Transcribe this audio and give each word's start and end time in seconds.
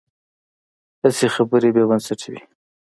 هسې 1.01 1.27
خبرې 1.35 1.69
بې 1.75 1.83
بنسټه 1.89 2.27
وي. 2.31 2.41